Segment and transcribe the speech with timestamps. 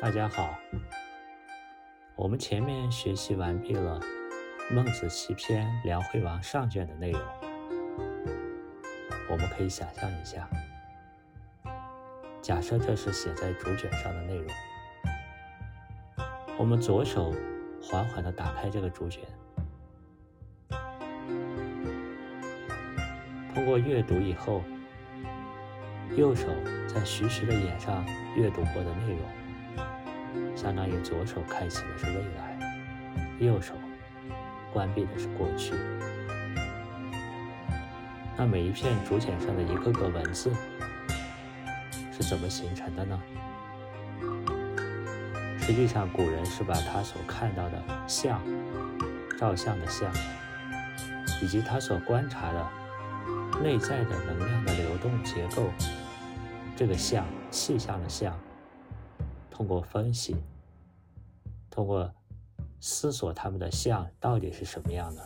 [0.00, 0.58] 大家好，
[2.16, 4.00] 我们前面学习完毕了
[4.74, 7.20] 《孟子齐篇·梁惠王上卷》的内容。
[9.28, 10.48] 我们可以想象一下，
[12.40, 14.46] 假设这是写在竹卷上的内容，
[16.56, 17.34] 我们左手
[17.82, 19.22] 缓缓地打开这个竹卷，
[23.54, 24.62] 通过阅读以后，
[26.16, 26.46] 右手
[26.88, 28.02] 在徐徐地演上
[28.34, 29.39] 阅读过的内容。
[30.60, 32.58] 相当于左手开启的是未来，
[33.38, 33.72] 右手
[34.74, 35.72] 关闭的是过去。
[38.36, 40.52] 那每一片竹简上的一个个文字
[42.12, 43.18] 是怎么形成的呢？
[45.60, 48.38] 实际上，古人是把他所看到的像、
[49.38, 50.12] 照相的像，
[51.40, 52.68] 以及他所观察的
[53.62, 55.70] 内在的能量的流动结构，
[56.76, 58.38] 这个像气象的相。
[59.50, 60.34] 通过分析，
[61.70, 62.12] 通过
[62.80, 65.22] 思索他们的相到底是什么样的，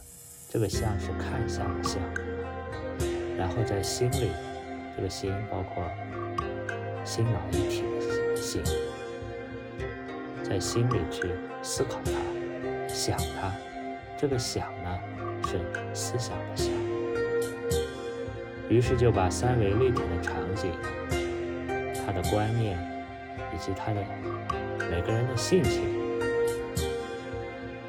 [0.49, 2.01] 这个相是看相的相，
[3.37, 4.31] 然后在心里，
[4.97, 5.83] 这个心包括
[7.05, 8.63] 心脑一体的心，
[10.43, 11.31] 在心里去
[11.63, 12.13] 思考它，
[12.89, 13.53] 想它，
[14.19, 15.01] 这个想呢
[15.47, 16.71] 是思想的想，
[18.69, 20.71] 于是就把三维立体的场景，
[22.07, 22.95] 它的观念。
[23.55, 24.05] 以及他的
[24.91, 26.04] 每个人的性情，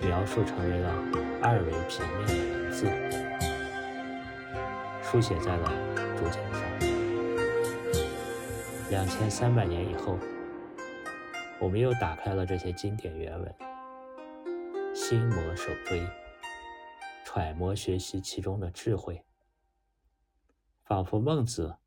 [0.06, 0.90] 描述成为了
[1.42, 2.86] 二维平面的文字，
[5.02, 5.68] 书写在了
[6.16, 6.62] 竹简上。
[8.92, 10.20] 两千三百年以后，
[11.60, 13.56] 我们又打开了这些经典原文，
[14.94, 16.08] 心魔手追，
[17.26, 19.24] 揣摩学习其中的智慧，
[20.84, 21.78] 仿佛孟子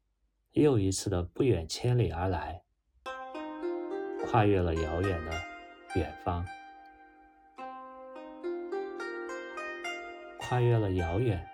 [0.55, 2.63] 又一次的不远千里而来。
[4.27, 5.33] 跨越了遥远的
[5.95, 6.45] 远方，
[10.49, 11.47] 跨越了遥远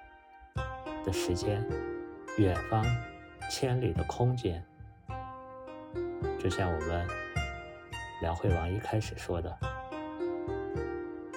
[1.05, 1.67] 的时间，
[2.39, 2.85] 远方
[3.51, 4.65] 千里的空间。
[6.39, 7.05] 就像我们
[8.23, 9.59] 梁惠王一开始说的：“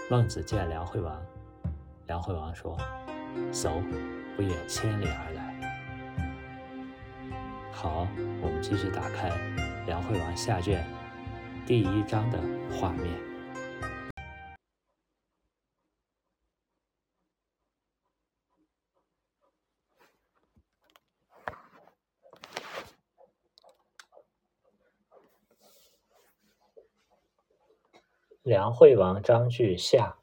[0.07, 1.19] 孟子见梁惠王，
[2.05, 2.77] 梁惠王说
[3.51, 3.81] ：‘走，
[4.35, 5.55] 不远千里而来。’”
[7.73, 8.07] 好，
[8.39, 9.31] 我们继续打开
[9.87, 10.85] 梁惠王下卷。
[11.65, 12.37] 第一章的
[12.71, 13.11] 画面，
[28.47, 30.21] 梁惠王章句下，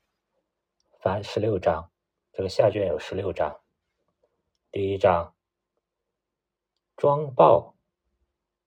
[0.98, 1.92] 凡十六章，
[2.32, 3.60] 这个下卷有十六章。
[4.70, 5.36] 第一章，
[6.96, 7.76] 庄豹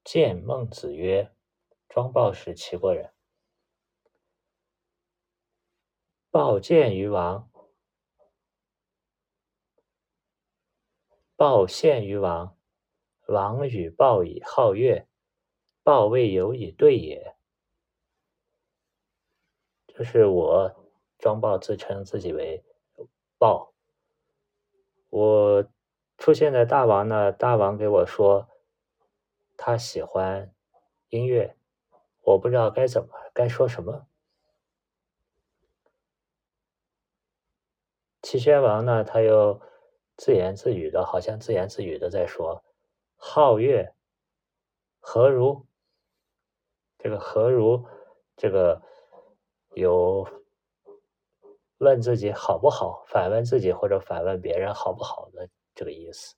[0.04, 1.34] 见孟子曰。
[1.90, 3.12] 庄豹是齐国人。
[6.30, 7.50] 豹见于王，
[11.36, 12.56] 豹献于王，
[13.26, 15.08] 王与豹以好乐，
[15.82, 17.37] 豹未有以对也。
[19.98, 20.76] 就是我
[21.18, 22.64] 庄豹自称自己为
[23.40, 23.74] 豹。
[25.10, 25.68] 我
[26.20, 28.48] 出现在大王那，大王给我说，
[29.58, 30.54] 他喜欢
[31.10, 31.58] 音乐。
[32.22, 34.06] 我不知道该怎么该说什么。
[38.22, 39.60] 齐宣王呢，他又
[40.16, 42.64] 自言自语的，好像自言自语的在说
[43.18, 43.96] ：“皓月
[45.00, 45.66] 何如？”
[47.00, 47.88] 这个“何如”
[48.38, 48.84] 这个
[49.80, 50.28] 有
[51.78, 56.36] 问自己好不好，反问自己或者反问别人好不好的这个意思。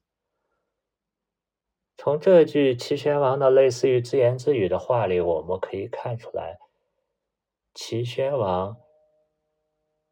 [1.95, 6.57] 从这句齐宣王的类似于自言自语的话里，我们可以看出来，
[7.73, 8.75] 齐宣王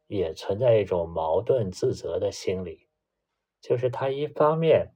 [0.07, 2.87] 也存在一种矛盾自责的心理，
[3.59, 4.93] 就是他一方面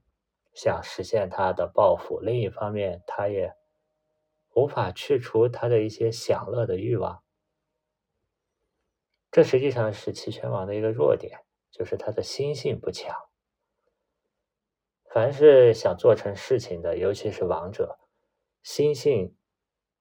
[0.54, 3.54] 想实现他的抱负，另一方面他也
[4.56, 7.22] 无法去除他的一些享乐的欲望。
[9.32, 13.16] 这实际上是齐宣王的一个弱点，就是他的心性不强。
[15.10, 18.00] 凡是想做成事情的，尤其是王者，
[18.62, 19.38] 心性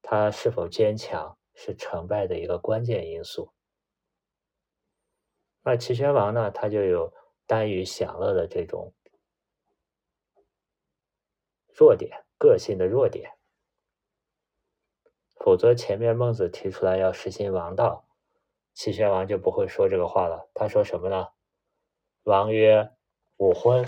[0.02, 3.52] 他是否坚强，是成败的一个关键因素。
[5.62, 7.12] 那齐宣王呢，他就有
[7.46, 8.94] 耽于享乐的这种
[11.72, 13.36] 弱点，个性的弱点。
[15.36, 18.06] 否则，前面孟子提出来要实行王道，
[18.72, 21.28] 齐宣王就不会说这个话了，他说什么呢？
[22.22, 22.90] 王曰，
[23.37, 23.87] 武昏。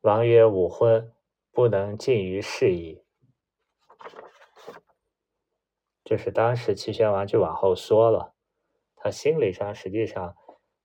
[0.00, 1.14] 王曰，武昏，
[1.52, 3.04] 不能近于事矣。
[6.02, 8.34] 这是当时齐宣王就往后缩了，
[8.96, 10.36] 他心理上实际上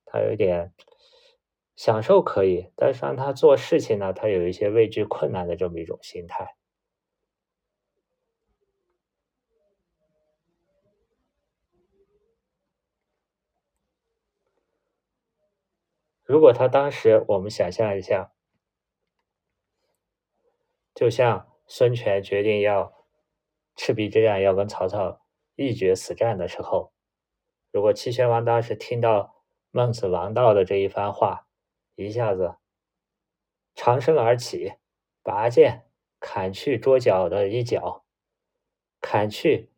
[0.04, 0.72] 他有点。
[1.78, 6.56] 享受可以，但是让他做事情呢，他有一些畏惧困难的这么一种心态。
[16.24, 18.32] 如果他当时，我们想象一下，
[20.96, 22.92] 就像孙权决定要
[23.76, 25.20] 赤壁之战要跟曹操
[25.54, 26.92] 一决死战的时候，
[27.70, 31.47] 如果齐宣王当时听到孟子王道的这一番话，
[32.04, 32.56] 一下子
[33.74, 34.74] 长身而起，
[35.22, 35.90] 拔剑
[36.20, 38.04] 砍去桌角的一角，
[39.00, 39.72] 砍去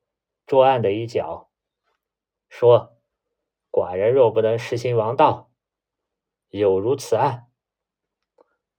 [0.46, 1.50] 桌案的一角，
[2.48, 3.00] 说
[3.72, 5.50] ：“寡人若不能实行王道。”
[6.50, 7.50] 有如此案，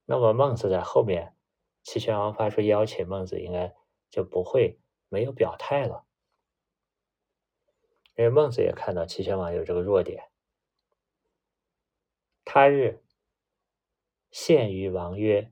[0.06, 1.36] 那么孟子在后面，
[1.82, 3.74] 齐宣王发出邀请，孟子应该
[4.10, 6.06] 就不会没有表态了，
[8.16, 10.30] 因为孟子也看到齐宣王有这个弱点。
[12.44, 13.02] 他日
[14.32, 15.52] 献于王曰：“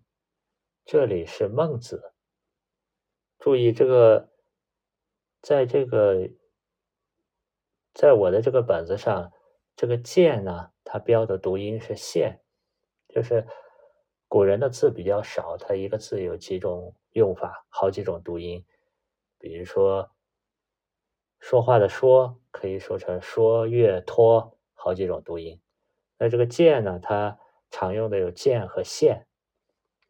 [0.85, 2.13] 这里是孟子。”
[3.37, 4.29] 注意这个，
[5.41, 6.29] 在这个，
[7.93, 9.31] 在我的这个本子上，
[9.75, 10.71] 这个“见”呢？
[10.83, 12.41] 它标的读音是“现”，
[13.09, 13.45] 就是
[14.27, 18.65] 古人的字比较少，它一个字有几种用法，好几种读音。
[19.37, 20.09] 比如说，
[21.39, 25.61] 说话的“说”可以说成“说月托”，好几种读音。
[26.17, 29.27] 那这个“见”呢，它常用的有“见”和“现”。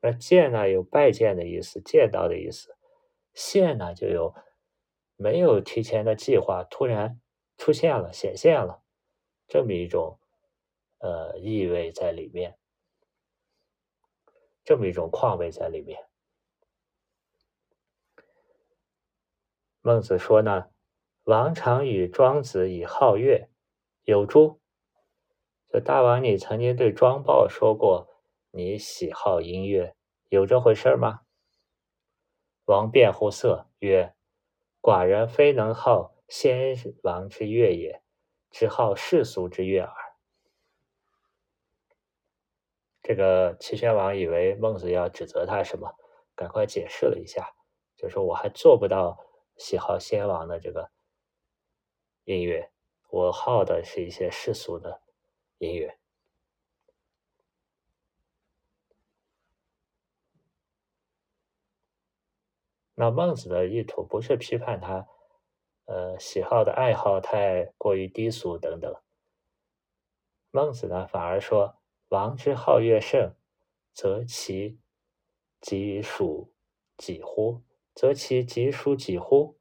[0.02, 2.72] 那“见”呢，有拜见的意思，见到的意思
[3.34, 4.34] ；“现”呢，就有
[5.16, 7.20] 没有提前的计划，突然
[7.58, 8.82] 出现了、显现了
[9.48, 10.20] 这么一种。
[11.02, 12.58] 呃，意味在里面，
[14.66, 15.98] 这么一种况味在里面。
[19.80, 20.72] 孟子说呢
[21.24, 23.48] ：“王常与庄子以好乐，
[24.04, 24.59] 有诸？”
[25.72, 28.10] 就大王，你曾经对庄豹说过
[28.50, 29.96] 你喜好音乐，
[30.30, 31.22] 有这回事吗？
[32.66, 34.16] 王辩乎色曰
[34.82, 38.02] ：“寡人非能好先王之乐也，
[38.50, 39.94] 只好世俗之乐耳。”
[43.04, 45.96] 这个齐宣王以为孟子要指责他什么，
[46.36, 47.54] 赶快解释了一下，
[47.96, 49.20] 就说我还做不到
[49.56, 50.90] 喜好先王的这个
[52.24, 52.72] 音乐，
[53.10, 55.04] 我好的是一些世俗的
[55.60, 55.98] 音乐。
[62.96, 65.08] 那孟子的意图不是批判他，
[65.86, 68.94] 呃，喜好的爱好太过于低俗等等。
[70.50, 71.76] 孟子呢，反而说。
[72.10, 73.36] 王之好乐甚，
[73.94, 74.80] 则其
[75.62, 76.52] 己属
[76.98, 77.62] 几乎？
[77.94, 79.59] 则其己属几乎？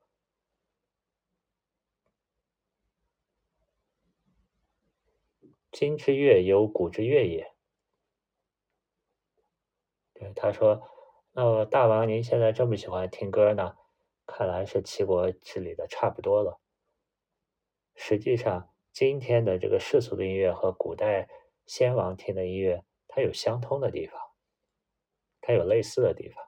[5.70, 7.54] 今之乐有古之乐也。
[10.14, 10.88] 对他说
[11.32, 13.76] ：“那么大王您现在这么喜欢听歌呢？
[14.26, 16.60] 看来是齐国治理的差不多了。
[17.94, 21.28] 实际上，今天的这个世俗的音乐和古代。”
[21.68, 24.18] 先王听的音乐，它有相通的地方，
[25.42, 26.42] 它有类似的地方。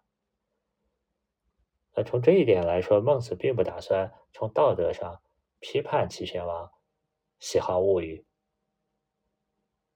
[1.93, 5.23] 那从这一点来说，孟子并不打算从道德上
[5.59, 6.73] 批判齐宣王
[7.39, 8.25] 喜好物欲，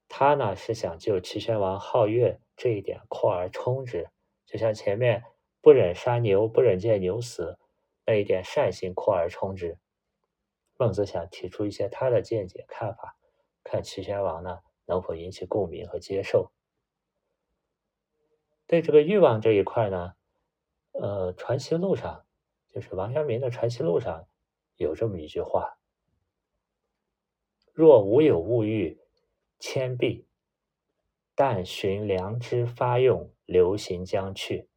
[0.07, 4.09] 他呢是想就齐宣王好乐这一点扩而充之，
[4.45, 5.23] 就像前面
[5.61, 7.57] 不忍杀牛、不忍见牛死
[8.05, 9.77] 那一点善心扩而充之。
[10.77, 13.17] 孟子想提出一些他的见解看法，
[13.63, 14.59] 看齐宣王呢。
[14.87, 16.51] 能否引起共鸣和接受？
[18.67, 20.13] 对这个欲望这一块呢？
[20.91, 22.23] 呃，《传习录》上，
[22.69, 24.27] 就是王阳明的《传习录》上
[24.75, 25.79] 有这么一句话
[27.73, 29.01] ：“若无有物欲，
[29.59, 30.25] 千弊；
[31.33, 34.67] 但寻良知发用，流行将去，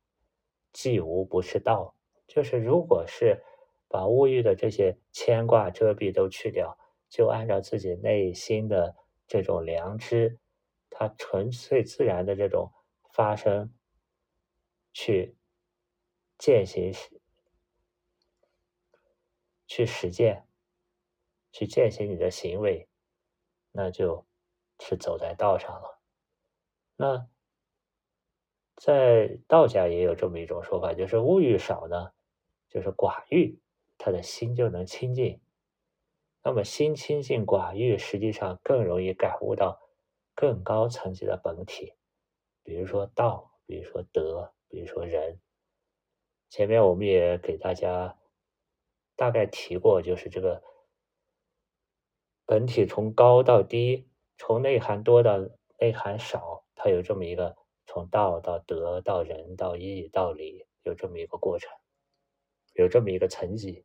[0.72, 1.94] 既无不是道。”
[2.26, 3.42] 就是如果是
[3.88, 8.96] 把物欲的这些牵挂遮蔽都去掉，就按照自己内心的。
[9.30, 10.38] 这种良知，
[10.88, 12.72] 它纯粹自然的这种
[13.12, 13.74] 发生，
[14.90, 15.36] 去
[16.38, 16.90] 践行、
[19.66, 20.46] 去实践、
[21.52, 22.88] 去践行你的行为，
[23.70, 24.24] 那就
[24.80, 25.98] 是走在道上了。
[26.96, 27.28] 那
[28.76, 32.12] 在道家也有这么一种说法，就是物欲少呢，
[32.68, 33.58] 就是寡欲，
[33.98, 35.40] 他的心就能清净。
[36.42, 39.80] 那么心清净寡欲，实际上更容易感悟到
[40.34, 41.94] 更高层级的本体，
[42.62, 45.40] 比如说道，比如说德，比如说仁。
[46.48, 48.16] 前面我们也给大家
[49.16, 50.62] 大概提过，就是这个
[52.46, 54.08] 本体从高到低，
[54.38, 55.36] 从内涵多到
[55.78, 61.70] 内涵少，它有这么一个从道到德到仁到义到礼，有这么一个过程，
[62.72, 63.84] 有这么一个层级。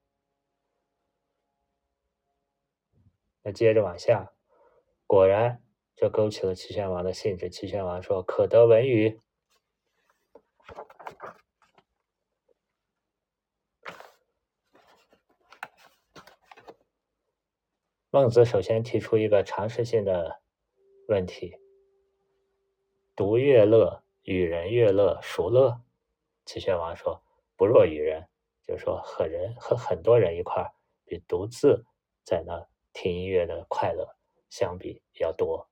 [3.42, 4.32] 那接着往下，
[5.06, 5.62] 果然
[5.96, 7.50] 就勾起了齐宣王的兴致。
[7.50, 9.20] 齐宣王说：“可得闻语。”
[18.10, 20.43] 孟子首先提出一个常识性的
[21.08, 21.58] 问题
[23.16, 25.82] ：“独乐乐，与人乐乐，孰乐？”
[26.46, 27.24] 齐宣王说
[27.56, 28.28] ：“不若与人，
[28.62, 30.74] 就是说和人和很多人一块儿，
[31.06, 31.86] 比独自
[32.24, 34.16] 在那。”听音乐的快乐
[34.52, 35.68] 相比要多，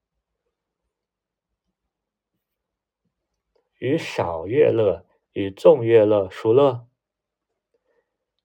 [3.78, 6.88] 与少乐乐与众乐乐孰乐？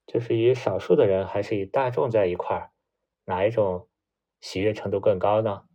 [0.07, 2.71] 就是与少数的人还是与大众在一块儿，
[3.25, 3.88] 哪一种
[4.43, 5.65] 喜悦程度更高呢？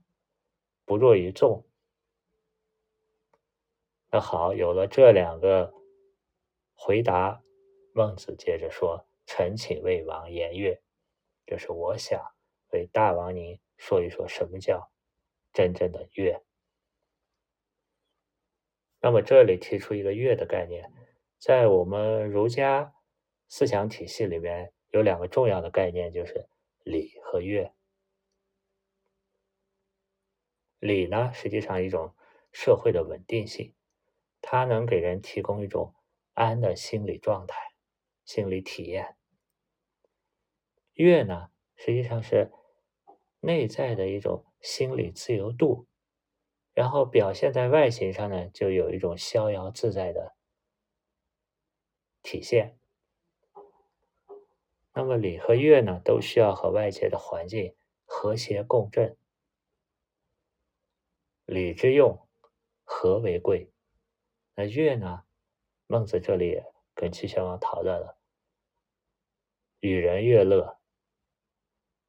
[0.86, 1.66] 不弱于众。
[4.12, 5.74] 那好，有了这两个
[6.74, 7.44] 回答，
[7.94, 10.82] 孟子接着说：“臣请魏王言乐。”
[11.46, 12.22] 这是我想。
[12.72, 14.92] 为大王您说一说什么叫
[15.52, 16.42] 真正的乐？
[19.02, 20.90] 那么这里提出一个乐的概念，
[21.38, 22.94] 在我们儒家
[23.50, 26.48] 思想体系里面有两个重要的概念，就是
[26.84, 27.74] 礼和乐。
[30.82, 32.14] 礼呢，实际上一种
[32.52, 33.74] 社会的稳定性，
[34.42, 35.96] 它能给人提供一种
[36.34, 37.56] 安的心理状态、
[38.26, 39.16] 心理体验。
[40.94, 42.52] 乐呢，实际上是。
[43.44, 45.88] 内在的一种心理自由度，
[46.76, 50.36] 然后表现在外形上呢，就有一种逍遥自在的
[52.22, 52.78] 体现。
[54.94, 59.18] 那么礼和乐呢，都需要和外界的环境和谐共振。
[61.52, 62.26] 礼之用，
[62.86, 63.70] 和为贵。
[64.56, 65.24] 那乐呢？
[65.86, 68.18] 孟子这里跟齐宣王讨论了：
[69.82, 70.80] 与人乐乐，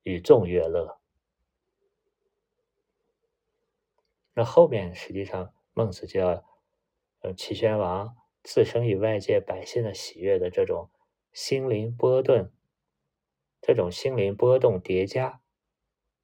[0.04, 1.00] 与众乐乐。
[4.34, 6.44] 那后面实际上，孟子就要，
[7.22, 10.88] 呃，齐宣王自身与外界百姓的喜悦的这种
[11.32, 12.52] 心灵波动，
[13.60, 15.42] 这种心灵波动叠加，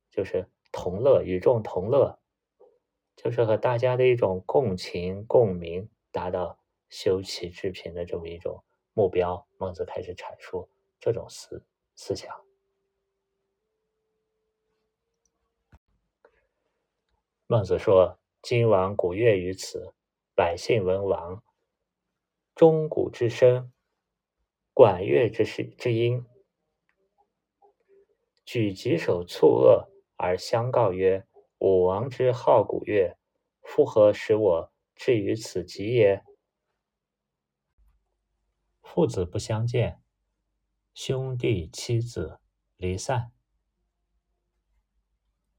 [0.09, 2.18] 就是同乐，与众同乐，
[3.19, 8.63] 就是和大家的一种共情共鸣，达到修齐治平的这么一种
[8.95, 9.45] 目标。
[9.59, 10.69] 孟子开始阐述
[11.01, 12.33] 这种思思想。
[17.49, 19.93] 孟子说：“今王古乐于此，
[20.37, 21.43] 百姓闻王
[22.55, 23.73] 钟鼓之声，
[24.73, 26.25] 管乐之事之音，
[28.45, 31.27] 举棘手蹙额而相告曰
[31.59, 33.19] ：‘武王之好鼓乐，
[33.63, 36.25] 夫何使我至于此极也？’
[38.83, 40.03] 父子不相见，
[40.95, 42.41] 兄弟妻子
[42.77, 43.33] 离散。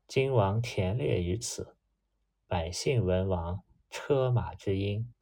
[0.08, 1.75] 今王田猎于此。”
[2.50, 5.13] 百姓闻王车马之音，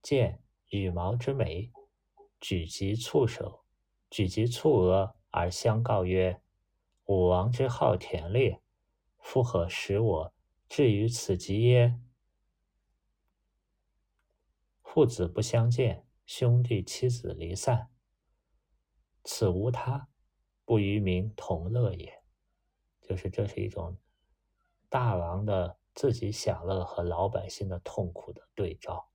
[0.00, 1.70] 见羽毛之美，
[2.40, 3.66] 举棘促手，
[4.08, 6.40] 举棘促额而相告曰
[7.04, 8.61] ：“武王之好田猎，
[9.22, 10.34] 夫何使我
[10.68, 11.98] 至于此极耶？”
[14.84, 17.88] 父子不相见，兄弟妻子离散，
[19.24, 20.08] 此无他，
[20.66, 22.22] 不与民同乐也。
[23.00, 23.96] 就是这是一种
[24.90, 25.78] 大王的。
[25.94, 29.10] 自己享乐和老百姓的痛苦的对照。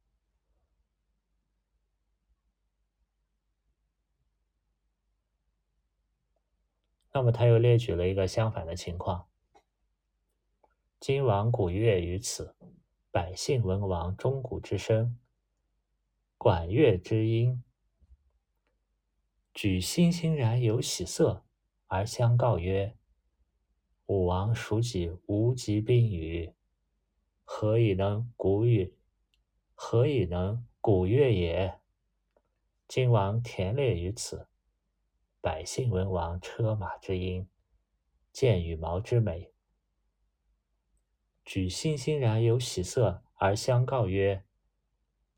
[7.11, 9.26] 那么他又列举了一个相反的情况：
[11.07, 12.53] 今王鼓乐于此，
[13.11, 15.17] 百姓闻王钟鼓之声，
[16.37, 17.63] 管乐之音，
[19.53, 21.45] 举欣欣然有喜色，
[21.85, 22.97] 而相告曰
[24.07, 26.53] ：“武王孰己无疾病与？”
[27.45, 28.93] 何以能鼓乐？
[29.75, 31.79] 何以能鼓乐也？
[32.85, 34.49] 今王田猎于此，
[35.39, 37.47] 百姓闻王车马之音，
[38.33, 39.53] 见羽毛之美，
[41.47, 44.43] 举欣欣然有喜色，而相告曰：“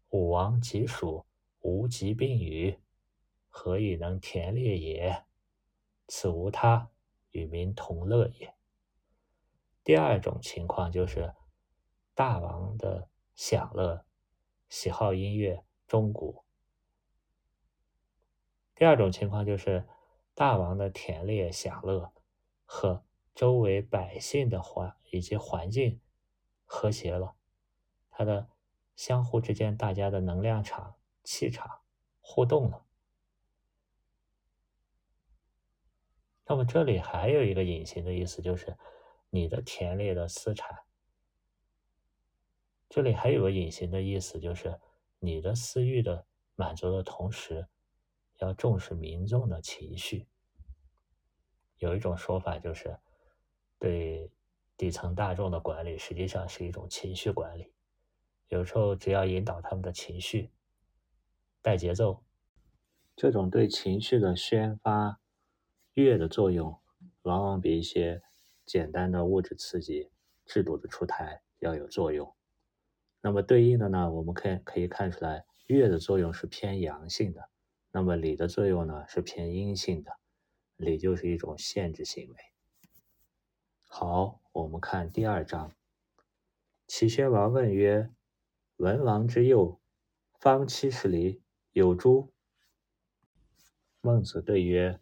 [0.09, 1.27] 武王即属
[1.59, 2.79] 无疾病与？
[3.47, 5.23] 何以能田猎也？
[6.07, 6.89] 此无他，
[7.29, 8.55] 与民同乐也。”
[9.85, 11.35] 第二种情况就是。
[12.15, 14.03] 大王的享乐
[14.67, 16.43] 喜好音乐，钟鼓。
[18.75, 19.87] 第二种情况就是
[20.33, 22.11] 大王的田猎享乐
[22.65, 23.05] 和
[23.35, 26.01] 周围百姓的环以及环境
[26.65, 27.35] 和谐了，
[28.09, 28.49] 他的
[28.95, 31.81] 相互之间大家的能量场、气场
[32.19, 32.85] 互动了。
[36.45, 38.77] 那么这里还有一个隐形的意思，就是
[39.29, 40.79] 你的田猎的私产。
[42.89, 44.81] 这里还有个隐形的意思，就是
[45.19, 47.67] 你的私欲的满足的同时，
[48.37, 50.27] 要重视民众的情绪。
[51.77, 52.99] 有一种说法就是，
[53.79, 54.29] 对
[54.77, 57.73] 底层大众的管理实际上是一种情绪管理。
[58.49, 60.51] 有时候只要引导他们的情绪，
[61.61, 62.23] 带节奏，
[63.15, 65.19] 这种对情绪的宣发。
[65.95, 66.79] 乐的作用
[67.23, 68.21] 往往比一些
[68.65, 70.09] 简单的物质刺激、
[70.45, 72.33] 制度的出台要有作用。
[73.21, 77.49] 那么对应的呢，我们可以可以看出来，乐的作用是偏阳性的，
[77.91, 80.11] 那么礼的作用呢是偏阴性的。
[80.77, 82.35] 礼就是一种限制行为。
[83.91, 85.73] 好，我们看第二章。
[86.87, 88.13] 齐宣王问曰
[88.77, 89.81] ：“文王之幼，
[90.39, 91.41] 方七十里，
[91.71, 92.31] 有诸？”
[93.99, 95.01] 孟子对曰。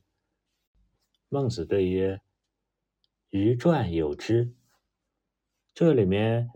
[1.28, 2.22] 孟子对曰
[3.30, 4.56] ：“鱼传有之。”
[5.76, 6.50] 这里面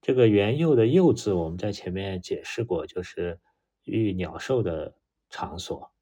[0.00, 3.38] 这个元佑的“佑”字，我们在前面解释过，就是
[3.84, 4.96] 育鸟兽的
[5.28, 5.92] 场所。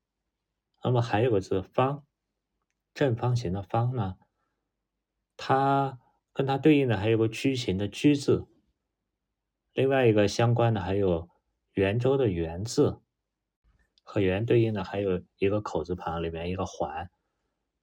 [0.85, 2.07] 那么还有个字“方”，
[2.95, 4.17] 正方形的“方”呢？
[5.37, 5.99] 它
[6.33, 8.47] 跟它对应的还有个矩形的“矩”字。
[9.73, 11.29] 另外一个相关的还有
[11.73, 13.01] 圆周的“圆”字，
[14.03, 17.11] 和圆对应的还有一个口字旁里面一个“环”。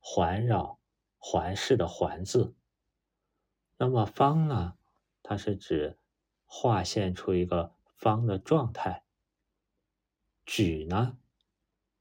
[0.03, 0.79] 环绕、
[1.19, 2.55] 环视的“环”字，
[3.77, 4.77] 那么方呢？
[5.21, 5.99] 它是指
[6.45, 9.03] 画现出一个方的状态。
[10.43, 11.19] 矩呢，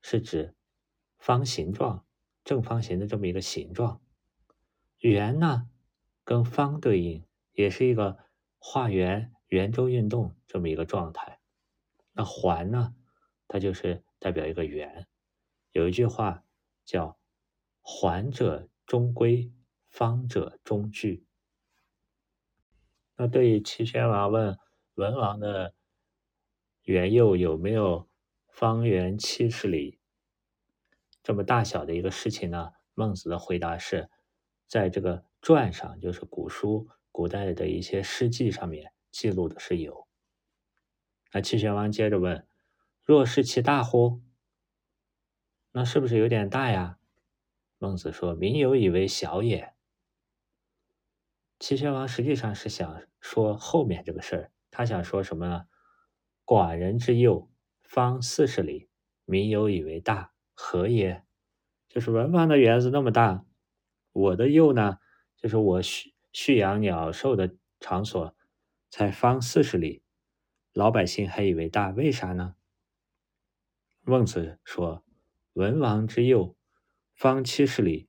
[0.01, 0.57] 是指
[1.18, 2.07] 方形状、
[2.42, 3.99] 正方形的这么一个形状。
[5.00, 5.68] 圆呢，
[6.24, 8.16] 跟方对应，也是一个
[8.58, 11.40] 画圆、圆周运动这么一个状态。
[12.12, 12.94] 那环呢，
[13.46, 15.06] 它就是代表一个圆。
[15.72, 16.44] 有一句话
[16.84, 17.18] 叫。
[17.82, 19.50] 环者中规，
[19.88, 21.26] 方者中矩。
[23.16, 24.58] 那对于齐宣王问
[24.94, 25.74] 文王的
[26.82, 28.06] 圆佑有没有
[28.48, 29.98] 方圆七十里
[31.22, 32.72] 这么大小的一个事情呢？
[32.94, 34.10] 孟子的回答是，
[34.70, 40.06] 在这个传上，就是古书、古代的一些诗记上面记录的是有。
[41.33, 42.46] 那齐宣王接着问：
[43.02, 44.22] 若是其大乎？
[45.72, 46.98] 那是不是有点大呀？
[47.78, 49.74] 孟子说：“民有以为小也。”
[51.59, 55.66] 齐宣王实际上是想说后面这个事儿，他想说什么呢？
[56.44, 57.50] 寡人之幼，
[57.83, 58.88] 方四十里，
[59.24, 61.24] 民有以为大，何也？
[61.88, 63.44] 就是文王的园子那么大，
[64.12, 64.99] 我的幼呢，
[65.37, 68.37] 就是我蓄蓄养鸟兽的场所，
[68.90, 70.03] 才方四十里，
[70.73, 72.57] 老百姓还以为大，为啥呢？
[74.03, 75.05] 孟子说
[75.55, 76.57] ：“文王之幼。”
[77.14, 78.09] 方七十里，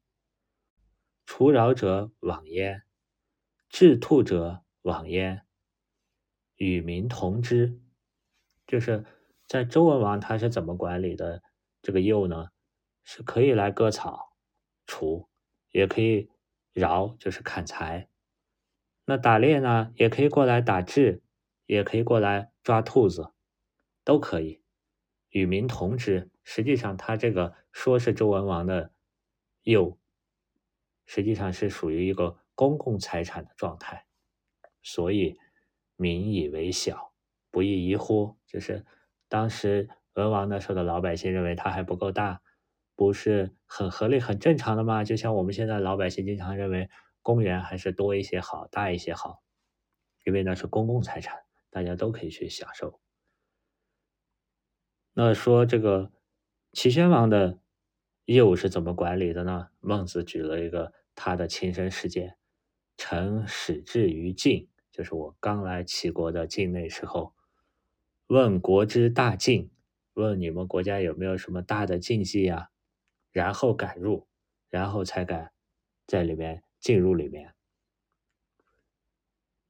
[1.26, 2.84] 除扰者往焉，
[3.68, 5.46] 治兔者往焉，
[6.56, 7.82] 与民同之。
[8.66, 9.06] 就是
[9.48, 11.44] 在周文王他是怎么管理的
[11.82, 12.52] 这个幼呢？
[13.04, 14.38] 是可以来割草
[14.86, 15.28] 除，
[15.72, 16.30] 也可以
[16.74, 18.08] 饶，就是砍柴。
[19.06, 21.22] 那打猎呢，也可以过来打雉，
[21.66, 23.34] 也可以过来抓兔子，
[24.04, 24.62] 都可以
[25.30, 26.30] 与民同之。
[26.44, 28.94] 实际上，他这个说是周文王的。
[29.64, 29.96] 又
[31.06, 34.08] 实际上是属于一个公共财产的状态，
[34.82, 35.38] 所以
[35.96, 37.14] 民以为小，
[37.52, 38.40] 不亦宜乎？
[38.48, 38.84] 就是
[39.28, 42.42] 当时文王那时候的老百姓认为它还不够大，
[43.02, 45.04] 不是很合理、很正常的吗？
[45.04, 46.88] 就像我们现在老百姓经常认为
[47.24, 49.42] 公园还是多一些好、大一些好，
[50.24, 51.40] 因为那是公共财产，
[51.72, 53.00] 大家都可以去享受。
[55.14, 56.12] 那说这个
[56.74, 57.58] 齐宣王的。
[58.26, 59.70] 业务是怎么管理的呢？
[59.80, 62.38] 孟子举了一个他的亲身事件：
[62.96, 67.34] 臣始至于晋，就是我刚来齐国的境内时候，
[68.28, 69.72] 问国之大禁，
[70.14, 72.70] 问你们国家有没有什么大的禁忌呀？
[73.32, 74.28] 然后敢入，
[74.70, 75.52] 然后才敢
[76.08, 77.54] 在里面进入里面。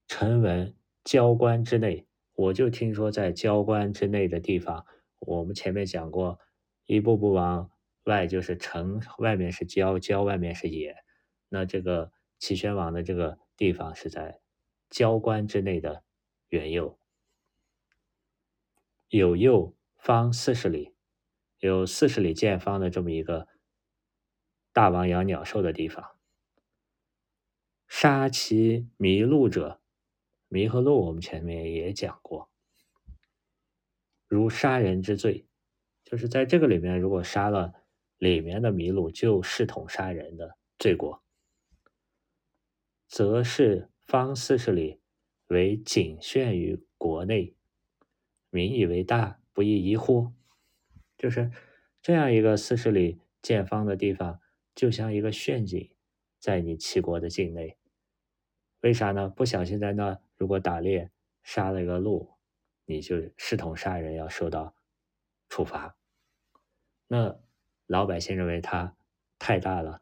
[0.08, 4.86] 臣闻交关之内，我就听说在交关之内的地方，
[5.19, 6.39] 我们前面讲过，
[6.86, 7.71] 一步步往。
[8.06, 10.95] 外就是城，外面是郊，郊外面是野。
[11.50, 14.41] 那这个齐宣王的这个地方是在
[14.89, 16.04] 郊关之内的
[16.47, 16.97] 原右。
[19.08, 20.95] 有右方四十里，
[21.62, 23.47] 有四十里见方的这么一个
[24.74, 26.17] 大王养鸟兽的地方。
[27.88, 29.80] 杀其麋鹿者，
[30.50, 32.50] 麋和鹿我们前面也讲过，
[34.28, 35.45] 如杀人之罪，
[36.04, 37.71] 就是在这个里面，如果杀了
[38.17, 41.21] 里面的麋鹿，就视同杀人的罪过，
[43.08, 45.00] 则是方四十里
[45.45, 47.56] 为仅限于国内，
[48.50, 50.34] 民以为大，不亦宜乎？
[51.21, 51.51] 就是
[52.01, 54.41] 这样一个四十里见方的地方，
[54.73, 55.91] 就像一个陷阱，
[56.39, 57.77] 在你齐国的境内。
[58.79, 59.29] 为啥呢？
[59.29, 61.12] 不小心在那如果打猎
[61.43, 62.31] 杀了一个鹿，
[62.86, 64.75] 你就视同杀人，要受到
[65.47, 65.95] 处罚。
[67.05, 67.39] 那
[67.86, 68.97] 老百姓认为他
[69.38, 70.01] 太大了，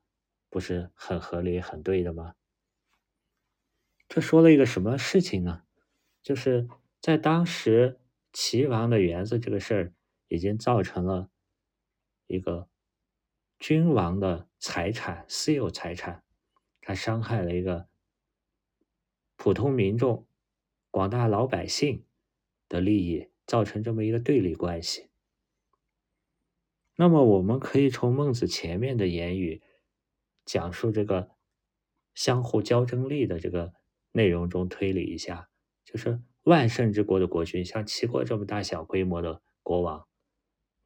[0.49, 2.35] 不是很合理、很对的吗？
[4.07, 5.63] 这说了一个什么事情呢？
[6.23, 6.69] 就是
[7.01, 7.99] 在当时
[8.31, 9.93] 齐王的园子这个事儿，
[10.29, 11.29] 已经造成了
[12.27, 12.69] 一个
[13.59, 16.23] 君王的财产、私有财产，
[16.79, 17.89] 他伤害了一个。
[19.41, 20.27] 普通民众、
[20.91, 22.03] 广大老百姓
[22.67, 25.09] 的利益造成这么一个对立关系，
[26.97, 29.61] 那么我们可以从孟子前面的言语
[30.43, 31.31] 讲述这个
[32.13, 33.73] 相互交争利的这个
[34.11, 35.49] 内容中推理一下，
[35.85, 40.05] 就是万圣之国的国君，像齐国这么大小规模的国王，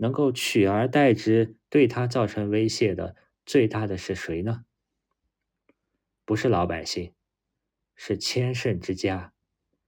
[0.03, 4.65] 能够取而代之，对他造成威胁的最大的是谁呢？
[6.25, 7.13] 不是老百姓。
[7.95, 9.31] 是千乘之家，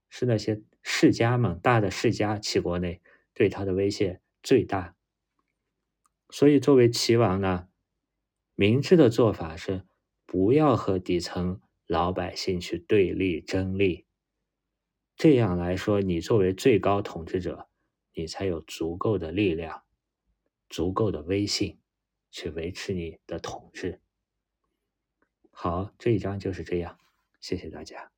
[0.09, 3.01] 是那些世家们大的世家，齐国内
[3.33, 4.95] 对他的威胁最大。
[6.29, 7.67] 所以，作为齐王呢，
[8.53, 9.85] 明智的做法是
[10.25, 14.05] 不要和底层老百姓去对立争利。
[15.17, 17.67] 这样来说，你作为最高统治者，
[18.13, 19.83] 你才有足够的力量、
[20.69, 21.79] 足够的威信
[22.31, 24.01] 去维持你的统治。
[25.51, 26.99] 好，这一章就是这样。
[27.39, 28.14] 谢谢大家。